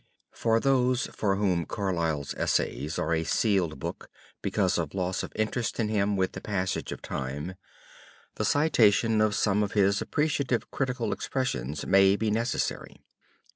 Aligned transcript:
For 0.31 0.59
those 0.59 1.05
for 1.15 1.35
whom 1.35 1.67
Carlyle's 1.67 2.33
Essays 2.33 2.97
are 2.97 3.13
a 3.13 3.23
sealed 3.23 3.77
book 3.79 4.09
because 4.41 4.79
of 4.79 4.95
loss 4.95 5.21
of 5.21 5.31
interest 5.35 5.79
in 5.79 5.89
him 5.89 6.17
with 6.17 6.31
the 6.31 6.41
passage 6.41 6.91
of 6.91 7.03
time, 7.03 7.53
the 8.33 8.43
citation 8.43 9.21
of 9.21 9.35
some 9.35 9.61
of 9.61 9.73
his 9.73 10.01
appreciative 10.01 10.71
critical 10.71 11.13
expressions 11.13 11.85
may 11.85 12.15
be 12.15 12.31
necessary. 12.31 13.03